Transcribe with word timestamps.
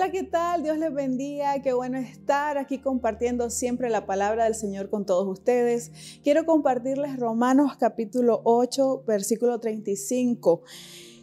Hola, 0.00 0.12
¿qué 0.12 0.22
tal? 0.22 0.62
Dios 0.62 0.78
les 0.78 0.94
bendiga. 0.94 1.60
Qué 1.60 1.74
bueno 1.74 1.98
estar 1.98 2.56
aquí 2.56 2.78
compartiendo 2.78 3.50
siempre 3.50 3.90
la 3.90 4.06
palabra 4.06 4.44
del 4.44 4.54
Señor 4.54 4.88
con 4.88 5.04
todos 5.04 5.28
ustedes. 5.28 5.92
Quiero 6.24 6.46
compartirles 6.46 7.18
Romanos 7.18 7.76
capítulo 7.78 8.40
8, 8.44 9.04
versículo 9.06 9.60
35. 9.60 10.62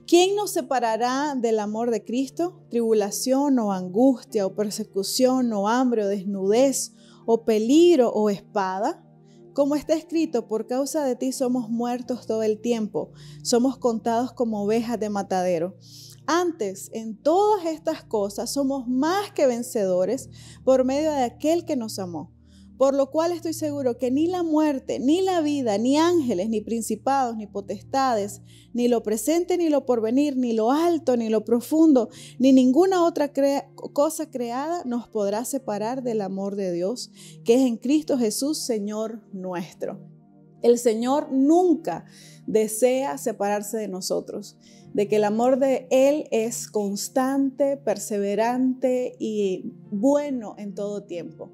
¿Quién 0.05 0.35
nos 0.35 0.51
separará 0.51 1.33
del 1.35 1.57
amor 1.57 1.89
de 1.89 2.03
Cristo? 2.03 2.61
Tribulación 2.69 3.57
o 3.57 3.73
angustia 3.73 4.45
o 4.45 4.53
persecución 4.53 5.51
o 5.53 5.67
hambre 5.67 6.03
o 6.03 6.07
desnudez 6.07 6.93
o 7.25 7.45
peligro 7.45 8.11
o 8.11 8.29
espada. 8.29 9.03
Como 9.55 9.75
está 9.75 9.95
escrito, 9.95 10.47
por 10.47 10.67
causa 10.67 11.03
de 11.03 11.15
ti 11.15 11.31
somos 11.31 11.67
muertos 11.67 12.27
todo 12.27 12.43
el 12.43 12.61
tiempo, 12.61 13.11
somos 13.41 13.79
contados 13.79 14.33
como 14.33 14.61
ovejas 14.63 14.99
de 14.99 15.09
matadero. 15.09 15.75
Antes, 16.29 16.89
en 16.93 17.15
todas 17.15 17.65
estas 17.65 18.03
cosas, 18.03 18.51
somos 18.51 18.85
más 18.85 19.31
que 19.31 19.47
vencedores 19.47 20.29
por 20.65 20.83
medio 20.83 21.11
de 21.11 21.23
aquel 21.23 21.63
que 21.63 21.77
nos 21.77 21.99
amó. 21.99 22.33
Por 22.77 22.93
lo 22.93 23.09
cual 23.09 23.31
estoy 23.31 23.53
seguro 23.53 23.97
que 23.97 24.11
ni 24.11 24.27
la 24.27 24.43
muerte, 24.43 24.99
ni 24.99 25.21
la 25.21 25.39
vida, 25.39 25.77
ni 25.77 25.97
ángeles, 25.97 26.49
ni 26.49 26.59
principados, 26.59 27.37
ni 27.37 27.47
potestades, 27.47 28.41
ni 28.73 28.89
lo 28.89 29.01
presente, 29.03 29.57
ni 29.57 29.69
lo 29.69 29.85
porvenir, 29.85 30.35
ni 30.35 30.51
lo 30.51 30.69
alto, 30.69 31.15
ni 31.15 31.29
lo 31.29 31.45
profundo, 31.45 32.09
ni 32.37 32.51
ninguna 32.51 33.05
otra 33.05 33.31
cosa 33.93 34.29
creada 34.29 34.83
nos 34.83 35.07
podrá 35.07 35.45
separar 35.45 36.03
del 36.03 36.19
amor 36.19 36.57
de 36.57 36.73
Dios, 36.73 37.09
que 37.45 37.55
es 37.55 37.61
en 37.61 37.77
Cristo 37.77 38.17
Jesús, 38.17 38.59
Señor 38.59 39.21
nuestro. 39.31 40.16
El 40.67 40.77
Señor 40.77 41.31
nunca 41.31 42.05
desea 42.45 43.17
separarse 43.17 43.77
de 43.77 43.87
nosotros 43.87 44.57
de 44.93 45.07
que 45.07 45.17
el 45.17 45.23
amor 45.23 45.59
de 45.59 45.87
Él 45.91 46.27
es 46.31 46.67
constante, 46.67 47.77
perseverante 47.77 49.15
y 49.19 49.73
bueno 49.91 50.55
en 50.57 50.73
todo 50.73 51.03
tiempo. 51.03 51.51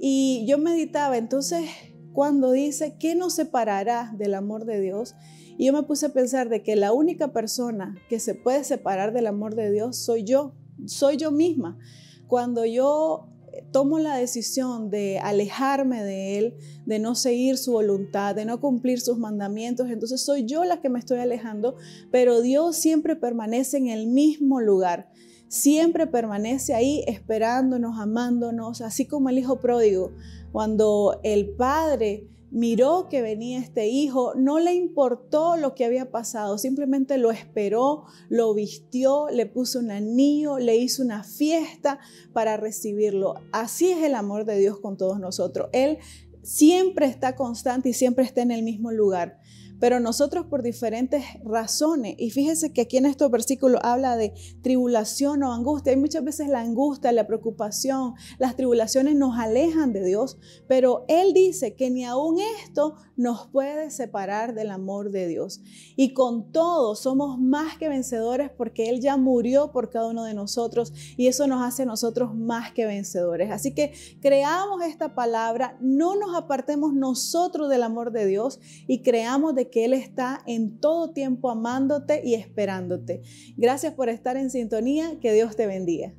Y 0.00 0.44
yo 0.46 0.58
meditaba 0.58 1.18
entonces 1.18 1.68
cuando 2.12 2.50
dice, 2.50 2.96
¿qué 2.98 3.14
nos 3.14 3.34
separará 3.34 4.12
del 4.16 4.34
amor 4.34 4.64
de 4.64 4.80
Dios? 4.80 5.14
Y 5.56 5.66
yo 5.66 5.72
me 5.72 5.82
puse 5.82 6.06
a 6.06 6.12
pensar 6.12 6.48
de 6.48 6.62
que 6.62 6.76
la 6.76 6.92
única 6.92 7.32
persona 7.32 7.96
que 8.08 8.20
se 8.20 8.34
puede 8.34 8.64
separar 8.64 9.12
del 9.12 9.26
amor 9.26 9.54
de 9.54 9.70
Dios 9.70 9.96
soy 9.96 10.24
yo, 10.24 10.54
soy 10.86 11.16
yo 11.16 11.30
misma. 11.30 11.78
Cuando 12.26 12.64
yo 12.64 13.28
tomo 13.70 13.98
la 13.98 14.16
decisión 14.16 14.90
de 14.90 15.18
alejarme 15.18 16.02
de 16.02 16.38
Él, 16.38 16.54
de 16.86 16.98
no 16.98 17.14
seguir 17.14 17.58
su 17.58 17.72
voluntad, 17.72 18.34
de 18.34 18.44
no 18.44 18.60
cumplir 18.60 19.00
sus 19.00 19.18
mandamientos, 19.18 19.90
entonces 19.90 20.20
soy 20.20 20.44
yo 20.44 20.64
la 20.64 20.80
que 20.80 20.88
me 20.88 20.98
estoy 20.98 21.18
alejando, 21.18 21.76
pero 22.10 22.40
Dios 22.40 22.76
siempre 22.76 23.16
permanece 23.16 23.76
en 23.76 23.88
el 23.88 24.06
mismo 24.06 24.60
lugar. 24.60 25.10
Siempre 25.48 26.06
permanece 26.06 26.74
ahí 26.74 27.04
esperándonos, 27.06 27.98
amándonos, 27.98 28.82
así 28.82 29.06
como 29.06 29.30
el 29.30 29.38
hijo 29.38 29.60
pródigo. 29.60 30.12
Cuando 30.52 31.20
el 31.22 31.50
padre 31.56 32.28
miró 32.50 33.08
que 33.08 33.22
venía 33.22 33.58
este 33.58 33.88
hijo, 33.88 34.34
no 34.34 34.58
le 34.58 34.74
importó 34.74 35.56
lo 35.56 35.74
que 35.74 35.84
había 35.84 36.10
pasado, 36.10 36.58
simplemente 36.58 37.18
lo 37.18 37.30
esperó, 37.30 38.04
lo 38.28 38.54
vistió, 38.54 39.28
le 39.30 39.46
puso 39.46 39.78
un 39.78 39.90
anillo, 39.90 40.58
le 40.58 40.76
hizo 40.76 41.02
una 41.02 41.24
fiesta 41.24 41.98
para 42.32 42.56
recibirlo. 42.56 43.34
Así 43.52 43.90
es 43.90 44.02
el 44.02 44.14
amor 44.14 44.44
de 44.44 44.58
Dios 44.58 44.78
con 44.80 44.96
todos 44.96 45.20
nosotros. 45.20 45.68
Él 45.72 45.98
siempre 46.42 47.06
está 47.06 47.36
constante 47.36 47.90
y 47.90 47.92
siempre 47.92 48.24
está 48.24 48.42
en 48.42 48.50
el 48.50 48.62
mismo 48.62 48.90
lugar 48.90 49.40
pero 49.80 50.00
nosotros 50.00 50.46
por 50.46 50.62
diferentes 50.62 51.24
razones, 51.44 52.14
y 52.18 52.30
fíjese 52.30 52.72
que 52.72 52.82
aquí 52.82 52.96
en 52.96 53.06
estos 53.06 53.30
versículos 53.30 53.80
habla 53.84 54.16
de 54.16 54.32
tribulación 54.62 55.42
o 55.42 55.52
angustia, 55.52 55.92
hay 55.92 55.98
muchas 55.98 56.24
veces 56.24 56.48
la 56.48 56.60
angustia, 56.60 57.12
la 57.12 57.26
preocupación, 57.26 58.14
las 58.38 58.56
tribulaciones 58.56 59.16
nos 59.16 59.38
alejan 59.38 59.92
de 59.92 60.04
Dios, 60.04 60.38
pero 60.66 61.04
Él 61.08 61.32
dice 61.32 61.74
que 61.74 61.90
ni 61.90 62.04
aún 62.04 62.38
esto 62.62 62.96
nos 63.16 63.48
puede 63.48 63.90
separar 63.90 64.54
del 64.54 64.70
amor 64.70 65.10
de 65.10 65.26
Dios. 65.26 65.60
Y 65.96 66.14
con 66.14 66.52
todo 66.52 66.94
somos 66.94 67.38
más 67.38 67.76
que 67.76 67.88
vencedores 67.88 68.50
porque 68.50 68.88
Él 68.88 69.00
ya 69.00 69.16
murió 69.16 69.72
por 69.72 69.90
cada 69.90 70.08
uno 70.08 70.24
de 70.24 70.34
nosotros 70.34 70.92
y 71.16 71.26
eso 71.26 71.46
nos 71.46 71.62
hace 71.62 71.82
a 71.82 71.86
nosotros 71.86 72.34
más 72.34 72.72
que 72.72 72.86
vencedores. 72.86 73.50
Así 73.50 73.74
que 73.74 73.92
creamos 74.20 74.82
esta 74.84 75.14
palabra, 75.14 75.76
no 75.80 76.16
nos 76.16 76.36
apartemos 76.36 76.94
nosotros 76.94 77.68
del 77.68 77.82
amor 77.82 78.12
de 78.12 78.26
Dios 78.26 78.60
y 78.86 79.02
creamos 79.02 79.54
de 79.54 79.67
que 79.70 79.84
Él 79.84 79.92
está 79.92 80.42
en 80.46 80.78
todo 80.78 81.12
tiempo 81.12 81.50
amándote 81.50 82.20
y 82.24 82.34
esperándote. 82.34 83.22
Gracias 83.56 83.94
por 83.94 84.08
estar 84.08 84.36
en 84.36 84.50
sintonía. 84.50 85.18
Que 85.20 85.32
Dios 85.32 85.56
te 85.56 85.66
bendiga. 85.66 86.12